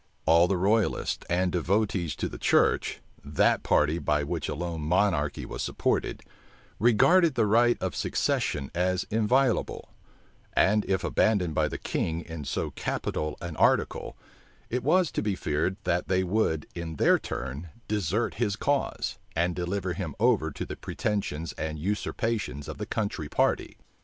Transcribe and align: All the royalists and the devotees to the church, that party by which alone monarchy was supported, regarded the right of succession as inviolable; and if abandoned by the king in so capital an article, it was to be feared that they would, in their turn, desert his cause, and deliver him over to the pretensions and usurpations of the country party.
All 0.25 0.47
the 0.47 0.57
royalists 0.57 1.23
and 1.29 1.51
the 1.51 1.59
devotees 1.59 2.15
to 2.15 2.27
the 2.27 2.39
church, 2.39 3.01
that 3.23 3.61
party 3.61 3.99
by 3.99 4.23
which 4.23 4.49
alone 4.49 4.81
monarchy 4.81 5.45
was 5.45 5.61
supported, 5.61 6.23
regarded 6.79 7.35
the 7.35 7.45
right 7.45 7.77
of 7.79 7.95
succession 7.95 8.71
as 8.73 9.05
inviolable; 9.11 9.89
and 10.53 10.83
if 10.89 11.03
abandoned 11.03 11.53
by 11.53 11.67
the 11.67 11.77
king 11.77 12.21
in 12.21 12.45
so 12.45 12.71
capital 12.71 13.37
an 13.41 13.55
article, 13.57 14.17
it 14.71 14.81
was 14.83 15.11
to 15.11 15.21
be 15.21 15.35
feared 15.35 15.77
that 15.83 16.07
they 16.07 16.23
would, 16.23 16.65
in 16.73 16.95
their 16.95 17.19
turn, 17.19 17.69
desert 17.87 18.33
his 18.33 18.55
cause, 18.55 19.19
and 19.35 19.55
deliver 19.55 19.93
him 19.93 20.15
over 20.19 20.49
to 20.49 20.65
the 20.65 20.75
pretensions 20.77 21.53
and 21.59 21.77
usurpations 21.77 22.67
of 22.67 22.79
the 22.79 22.87
country 22.87 23.29
party. 23.29 23.77